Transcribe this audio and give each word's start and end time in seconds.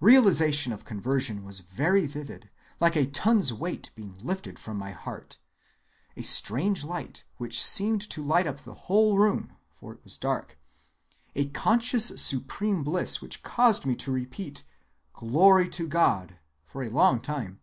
Realization 0.00 0.74
of 0.74 0.84
conversion 0.84 1.42
was 1.42 1.60
very 1.60 2.04
vivid, 2.04 2.50
like 2.80 2.96
a 2.96 3.06
ton's 3.06 3.50
weight 3.50 3.90
being 3.94 4.14
lifted 4.18 4.58
from 4.58 4.76
my 4.76 4.90
heart; 4.90 5.38
a 6.18 6.22
strange 6.22 6.84
light 6.84 7.24
which 7.38 7.58
seemed 7.64 8.02
to 8.10 8.22
light 8.22 8.46
up 8.46 8.60
the 8.60 8.74
whole 8.74 9.16
room 9.16 9.56
(for 9.70 9.94
it 9.94 10.04
was 10.04 10.18
dark); 10.18 10.58
a 11.34 11.48
conscious 11.48 12.08
supreme 12.22 12.84
bliss 12.84 13.22
which 13.22 13.42
caused 13.42 13.86
me 13.86 13.96
to 13.96 14.12
repeat 14.12 14.64
'Glory 15.14 15.70
to 15.70 15.88
God' 15.88 16.36
for 16.66 16.82
a 16.82 16.90
long 16.90 17.18
time. 17.18 17.60